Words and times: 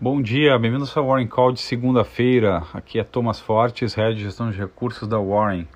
Bom 0.00 0.22
dia, 0.22 0.56
bem-vindos 0.56 0.96
ao 0.96 1.08
Warren 1.08 1.26
Call 1.26 1.50
de 1.50 1.58
segunda-feira. 1.58 2.62
Aqui 2.72 3.00
é 3.00 3.02
Thomas 3.02 3.40
Fortes, 3.40 3.94
Head 3.94 4.14
de 4.14 4.22
Gestão 4.22 4.48
de 4.48 4.56
Recursos 4.56 5.08
da 5.08 5.18
Warren. 5.18 5.66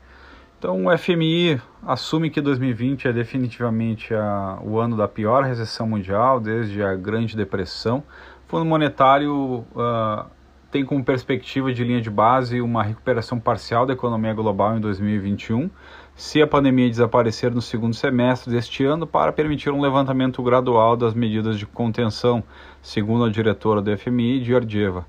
Então, 0.57 0.87
o 0.87 0.97
FMI 0.97 1.61
assume 1.85 2.31
que 2.31 2.41
2020 2.41 3.09
é 3.09 3.13
definitivamente 3.13 4.15
a, 4.15 4.61
o 4.63 4.79
ano 4.79 4.97
da 4.97 5.09
pior 5.09 5.43
recessão 5.43 5.89
mundial 5.89 6.39
desde 6.39 6.85
a 6.85 6.95
Grande 6.95 7.37
Depressão. 7.37 8.05
O 8.47 8.49
Fundo 8.49 8.65
Monetário 8.65 9.67
uh, 9.75 10.25
tem 10.71 10.85
como 10.85 11.05
perspectiva 11.05 11.73
de 11.73 11.83
linha 11.83 12.01
de 12.01 12.09
base 12.09 12.61
uma 12.61 12.85
recuperação 12.85 13.41
parcial 13.41 13.85
da 13.85 13.93
economia 13.93 14.33
global 14.33 14.77
em 14.77 14.81
2021, 14.81 15.69
se 16.15 16.43
a 16.43 16.47
pandemia 16.47 16.89
desaparecer 16.89 17.53
no 17.53 17.63
segundo 17.63 17.95
semestre 17.95 18.53
deste 18.53 18.85
ano, 18.85 19.07
para 19.07 19.33
permitir 19.33 19.71
um 19.71 19.81
levantamento 19.81 20.43
gradual 20.43 20.97
das 20.97 21.15
medidas 21.15 21.59
de 21.59 21.67
contenção, 21.67 22.45
segundo 22.83 23.25
a 23.25 23.31
diretora 23.31 23.81
do 23.81 23.97
FMI, 23.97 24.45
Georgieva. 24.45 25.07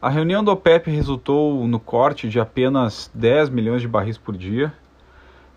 A 0.00 0.08
reunião 0.08 0.42
do 0.42 0.50
OPEP 0.50 0.90
resultou 0.90 1.66
no 1.66 1.78
corte 1.78 2.28
de 2.28 2.40
apenas 2.40 3.10
10 3.14 3.50
milhões 3.50 3.80
de 3.80 3.88
barris 3.88 4.18
por 4.18 4.36
dia, 4.36 4.72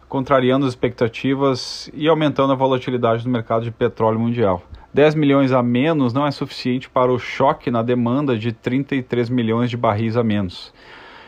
contrariando 0.08 0.66
as 0.66 0.72
expectativas 0.74 1.90
e 1.94 2.08
aumentando 2.08 2.54
a 2.54 2.56
volatilidade 2.56 3.24
do 3.24 3.30
mercado 3.30 3.64
de 3.64 3.72
petróleo 3.72 4.20
mundial. 4.20 4.62
10 4.94 5.16
milhões 5.16 5.52
a 5.52 5.62
menos 5.62 6.14
não 6.14 6.26
é 6.26 6.32
suficiente 6.32 6.90
para 6.90 7.12
o 7.12 7.20
choque 7.20 7.70
na 7.70 7.82
demanda 7.82 8.38
de 8.38 8.54
33 8.54 9.30
milhões 9.30 9.70
de 9.70 9.76
barris 9.76 10.16
a 10.16 10.24
menos. 10.24 10.74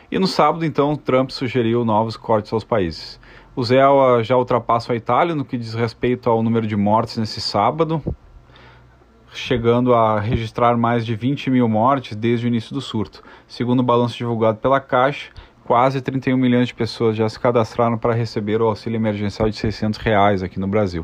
E 0.10 0.18
no 0.18 0.26
sábado, 0.26 0.64
então, 0.64 0.96
Trump 0.96 1.32
sugeriu 1.32 1.84
novos 1.84 2.16
cortes 2.16 2.54
aos 2.54 2.64
países. 2.64 3.20
O 3.58 3.64
ZEL 3.64 4.24
já 4.24 4.38
ultrapassa 4.38 4.94
a 4.94 4.96
Itália 4.96 5.34
no 5.34 5.44
que 5.44 5.58
diz 5.58 5.74
respeito 5.74 6.30
ao 6.30 6.44
número 6.44 6.68
de 6.68 6.76
mortes 6.76 7.18
nesse 7.18 7.42
sábado, 7.42 8.04
chegando 9.34 9.96
a 9.96 10.20
registrar 10.20 10.78
mais 10.78 11.04
de 11.04 11.16
20 11.16 11.50
mil 11.50 11.68
mortes 11.68 12.16
desde 12.16 12.46
o 12.46 12.50
início 12.50 12.72
do 12.72 12.80
surto. 12.80 13.24
Segundo 13.48 13.80
o 13.80 13.84
balanço 13.84 14.16
divulgado 14.16 14.60
pela 14.60 14.80
Caixa, 14.80 15.32
quase 15.66 16.00
31 16.02 16.38
milhões 16.38 16.68
de 16.68 16.76
pessoas 16.76 17.18
já 17.18 17.28
se 17.28 17.40
cadastraram 17.40 17.98
para 17.98 18.14
receber 18.14 18.62
o 18.62 18.68
auxílio 18.68 18.98
emergencial 18.98 19.50
de 19.50 19.56
600 19.56 19.98
reais 20.02 20.44
aqui 20.44 20.60
no 20.60 20.68
Brasil. 20.68 21.04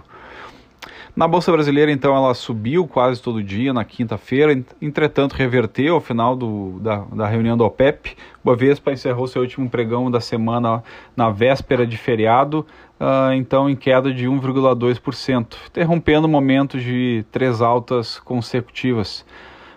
Na 1.16 1.28
Bolsa 1.28 1.52
Brasileira, 1.52 1.92
então, 1.92 2.16
ela 2.16 2.34
subiu 2.34 2.88
quase 2.88 3.22
todo 3.22 3.44
dia 3.44 3.72
na 3.72 3.86
quinta-feira, 3.86 4.52
entretanto, 4.82 5.34
reverteu 5.34 5.94
ao 5.94 6.02
final 6.02 6.36
do, 6.36 6.80
da, 6.80 7.06
da 7.14 7.28
reunião 7.28 7.56
do 7.56 7.64
OPEP. 7.64 8.18
Bovespa 8.44 8.92
encerrou 8.92 9.28
seu 9.28 9.44
último 9.44 9.70
pregão 9.70 10.10
da 10.10 10.20
semana 10.20 10.84
na 11.16 11.30
véspera 11.30 11.86
de 11.86 11.98
feriado, 11.98 12.66
uh, 13.00 13.32
então 13.32 13.70
em 13.70 13.76
queda 13.76 14.12
de 14.12 14.26
1,2%, 14.26 15.56
interrompendo 15.68 16.28
momentos 16.28 16.82
de 16.82 17.24
três 17.32 17.62
altas 17.62 18.20
consecutivas. 18.20 19.24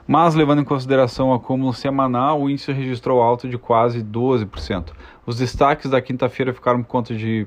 Mas, 0.09 0.35
levando 0.35 0.63
em 0.63 0.65
consideração 0.65 1.31
o 1.31 1.35
acúmulo 1.35 1.75
semanal, 1.75 2.41
o 2.41 2.49
índice 2.49 2.73
registrou 2.73 3.21
alta 3.21 3.47
de 3.47 3.59
quase 3.59 4.03
12%. 4.03 4.87
Os 5.27 5.37
destaques 5.37 5.91
da 5.91 6.01
quinta-feira 6.01 6.55
ficaram 6.55 6.83
por 6.83 6.89
conta 6.89 7.13
de 7.13 7.47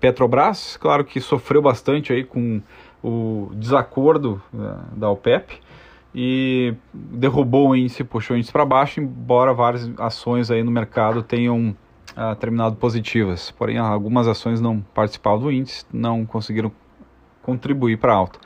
Petrobras, 0.00 0.78
claro 0.78 1.04
que 1.04 1.20
sofreu 1.20 1.60
bastante 1.60 2.12
aí 2.12 2.24
com 2.24 2.62
o 3.02 3.50
desacordo 3.54 4.40
né, 4.52 4.76
da 4.96 5.10
OPEP 5.10 5.60
e 6.14 6.74
derrubou 6.92 7.70
o 7.70 7.76
índice, 7.76 8.02
puxou 8.02 8.34
o 8.34 8.38
índice 8.38 8.52
para 8.52 8.64
baixo, 8.64 9.00
embora 9.00 9.54
várias 9.54 9.90
ações 9.98 10.50
aí 10.50 10.62
no 10.62 10.70
mercado 10.70 11.22
tenham 11.22 11.74
uh, 12.16 12.34
terminado 12.36 12.76
positivas. 12.76 13.50
Porém, 13.52 13.78
algumas 13.78 14.26
ações 14.26 14.60
não 14.60 14.80
participaram 14.94 15.38
do 15.38 15.52
índice, 15.52 15.84
não 15.92 16.26
conseguiram 16.26 16.72
contribuir 17.42 17.96
para 17.96 18.12
alta. 18.12 18.38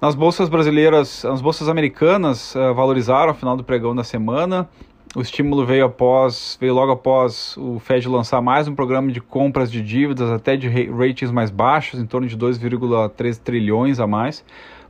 Nas 0.00 0.14
bolsas 0.14 0.48
brasileiras, 0.48 1.24
as 1.24 1.40
bolsas 1.40 1.68
americanas 1.68 2.54
uh, 2.54 2.74
valorizaram 2.74 3.28
ao 3.28 3.34
final 3.34 3.56
do 3.56 3.62
pregão 3.62 3.94
da 3.94 4.02
semana. 4.02 4.68
O 5.12 5.20
estímulo 5.20 5.66
veio 5.66 5.86
após, 5.86 6.56
veio 6.60 6.72
logo 6.72 6.92
após 6.92 7.56
o 7.56 7.80
Fed 7.80 8.08
lançar 8.08 8.40
mais 8.40 8.68
um 8.68 8.76
programa 8.76 9.10
de 9.10 9.20
compras 9.20 9.68
de 9.68 9.82
dívidas 9.82 10.30
até 10.30 10.56
de 10.56 10.68
ratings 10.68 11.32
mais 11.32 11.50
baixos, 11.50 11.98
em 11.98 12.06
torno 12.06 12.28
de 12.28 12.38
2,3 12.38 13.36
trilhões 13.42 13.98
a 13.98 14.06
mais, 14.06 14.44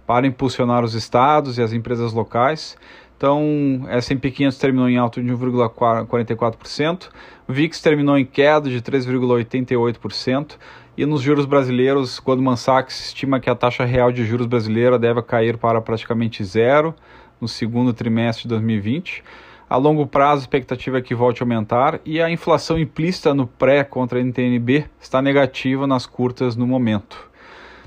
para 0.06 0.26
impulsionar 0.26 0.84
os 0.84 0.94
estados 0.94 1.56
e 1.56 1.62
as 1.62 1.72
empresas 1.72 2.12
locais. 2.12 2.76
Então, 3.16 3.86
S&P 3.88 4.30
500 4.30 4.58
terminou 4.58 4.90
em 4.90 4.98
alta 4.98 5.22
de 5.22 5.26
1,44%, 5.26 7.08
o 7.48 7.52
VIX 7.54 7.80
terminou 7.80 8.18
em 8.18 8.26
queda 8.26 8.68
de 8.68 8.82
3,88%, 8.82 10.58
e 10.98 11.06
nos 11.06 11.22
juros 11.22 11.46
brasileiros, 11.46 12.18
Goldman 12.18 12.56
Sachs 12.56 13.06
estima 13.06 13.40
que 13.40 13.48
a 13.48 13.54
taxa 13.54 13.86
real 13.86 14.12
de 14.12 14.26
juros 14.26 14.46
brasileira 14.46 14.98
deve 14.98 15.22
cair 15.22 15.56
para 15.56 15.80
praticamente 15.80 16.44
zero 16.44 16.94
no 17.40 17.48
segundo 17.48 17.94
trimestre 17.94 18.42
de 18.42 18.48
2020. 18.50 19.24
A 19.70 19.76
longo 19.76 20.04
prazo, 20.04 20.40
a 20.40 20.42
expectativa 20.42 20.98
é 20.98 21.00
que 21.00 21.14
volte 21.14 21.40
a 21.40 21.44
aumentar 21.44 22.00
e 22.04 22.20
a 22.20 22.28
inflação 22.28 22.76
implícita 22.76 23.32
no 23.32 23.46
pré 23.46 23.84
contra 23.84 24.18
a 24.18 24.20
NTNB 24.20 24.86
está 25.00 25.22
negativa 25.22 25.86
nas 25.86 26.06
curtas 26.06 26.56
no 26.56 26.66
momento. 26.66 27.30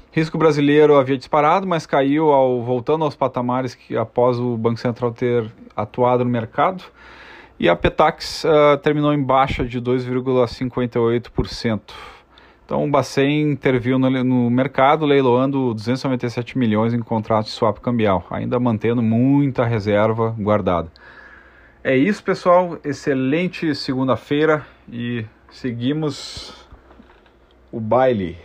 Risco 0.09 0.37
brasileiro 0.37 0.95
havia 0.95 1.17
disparado, 1.17 1.67
mas 1.67 1.85
caiu 1.85 2.31
ao 2.31 2.61
voltando 2.61 3.03
aos 3.03 3.17
patamares 3.17 3.75
que 3.75 3.97
após 3.97 4.39
o 4.39 4.55
Banco 4.55 4.79
Central 4.79 5.11
ter 5.11 5.51
atuado 5.75 6.23
no 6.23 6.29
mercado. 6.29 6.85
E 7.59 7.67
a 7.67 7.75
Petax 7.75 8.45
uh, 8.45 8.77
terminou 8.77 9.13
em 9.13 9.21
baixa 9.21 9.65
de 9.65 9.81
2,58%. 9.81 11.81
Então 12.63 12.85
o 12.85 12.89
Bacen 12.89 13.51
interviu 13.51 13.99
no, 13.99 14.09
no, 14.23 14.49
mercado 14.49 15.05
leiloando 15.05 15.73
297 15.73 16.57
milhões 16.57 16.93
em 16.93 17.01
contratos 17.01 17.51
de 17.51 17.57
swap 17.57 17.79
cambial, 17.79 18.25
ainda 18.29 18.57
mantendo 18.57 19.01
muita 19.01 19.65
reserva 19.65 20.33
guardada. 20.39 20.89
É 21.85 21.97
isso, 21.97 22.23
pessoal. 22.23 22.79
Excelente 22.81 23.75
segunda-feira 23.75 24.65
e 24.89 25.25
seguimos 25.51 26.65
o 27.73 27.77
baile. 27.77 28.37